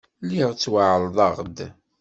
[0.23, 1.57] Lliɣ ttwaɛerḍeɣ-d.